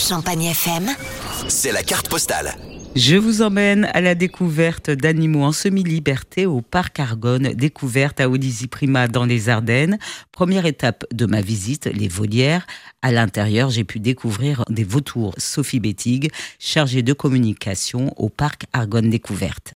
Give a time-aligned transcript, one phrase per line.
[0.00, 0.88] Champagne FM,
[1.48, 2.56] C'est la carte postale.
[2.96, 8.66] Je vous emmène à la découverte d'animaux en semi-liberté au parc Argonne, découverte à Olizy
[8.66, 9.98] Prima dans les Ardennes.
[10.32, 12.66] Première étape de ma visite, les volières.
[13.02, 19.10] À l'intérieur, j'ai pu découvrir des vautours Sophie Bettig, chargée de communication au parc Argonne
[19.10, 19.74] Découverte.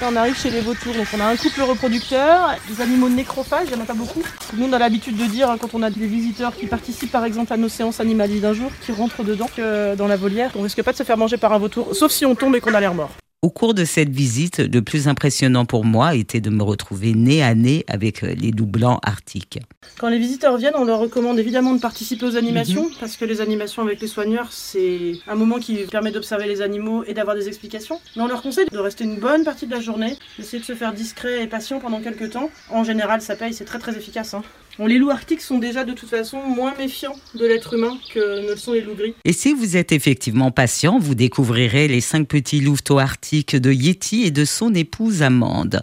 [0.00, 3.66] Quand on arrive chez les vautours, donc on a un couple reproducteur, des animaux nécrophages,
[3.68, 4.22] il n'y en a pas beaucoup.
[4.54, 7.24] Nous on a l'habitude de dire hein, quand on a des visiteurs qui participent par
[7.24, 10.62] exemple à nos séances animaliers d'un jour, qui rentrent dedans que dans la volière, on
[10.62, 12.74] risque pas de se faire manger par un vautour, sauf si on tombe et qu'on
[12.74, 13.10] a l'air mort.
[13.40, 17.40] Au cours de cette visite, le plus impressionnant pour moi était de me retrouver nez
[17.40, 19.60] à nez avec les loups blancs arctiques.
[19.98, 23.40] Quand les visiteurs viennent, on leur recommande évidemment de participer aux animations, parce que les
[23.40, 27.46] animations avec les soigneurs, c'est un moment qui permet d'observer les animaux et d'avoir des
[27.46, 28.00] explications.
[28.16, 30.74] Mais on leur conseille de rester une bonne partie de la journée, d'essayer de se
[30.74, 32.50] faire discret et patient pendant quelques temps.
[32.70, 34.34] En général, ça paye, c'est très très efficace.
[34.34, 34.42] hein.
[34.78, 38.46] Bon, les loups arctiques sont déjà de toute façon moins méfiants de l'être humain que
[38.46, 39.12] ne le sont les loups gris.
[39.24, 44.22] Et si vous êtes effectivement patient, vous découvrirez les cinq petits louveteaux arctiques de Yeti
[44.22, 45.80] et de son épouse Amande.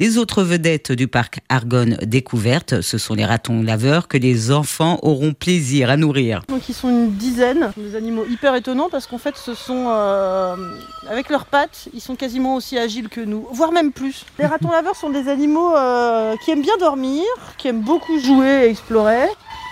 [0.00, 5.00] Les autres vedettes du parc Argonne découverte, ce sont les ratons laveurs que les enfants
[5.02, 6.42] auront plaisir à nourrir.
[6.48, 10.54] Donc ils sont une dizaine, des animaux hyper étonnants parce qu'en fait ce sont euh,
[11.08, 14.24] avec leurs pattes, ils sont quasiment aussi agiles que nous, voire même plus.
[14.38, 17.24] Les ratons laveurs sont des animaux euh, qui aiment bien dormir,
[17.56, 19.26] qui aiment beaucoup jouer et explorer.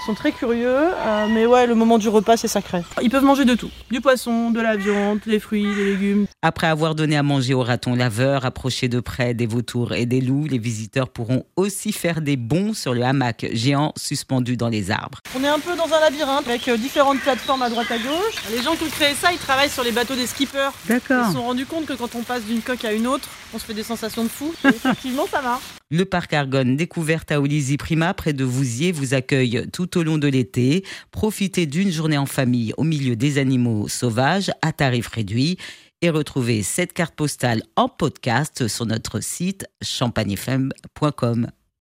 [0.06, 2.82] Sont très curieux, euh, mais ouais, le moment du repas c'est sacré.
[3.02, 6.26] Ils peuvent manger de tout, du poisson, de la viande, des fruits, des légumes.
[6.42, 10.20] Après avoir donné à manger aux ratons laveurs, approchés de près des vautours et des
[10.20, 14.92] loups, les visiteurs pourront aussi faire des bonds sur le hamac géant suspendu dans les
[14.92, 15.18] arbres.
[15.36, 18.36] On est un peu dans un labyrinthe avec euh, différentes plateformes à droite à gauche.
[18.52, 20.70] Les gens qui ont créé ça, ils travaillent sur les bateaux des skippers.
[20.88, 23.58] Ils se sont rendus compte que quand on passe d'une coque à une autre, on
[23.58, 24.54] se fait des sensations de fou.
[24.64, 25.64] Et effectivement, ça marche.
[25.88, 30.18] Le parc Argonne, découverte à Olizy Prima, près de Vouziers, vous accueille tout au long
[30.18, 30.84] de l'été.
[31.12, 35.58] Profitez d'une journée en famille au milieu des animaux sauvages à tarif réduit
[36.02, 41.52] et retrouvez cette carte postale en podcast sur notre site champagnefm.com.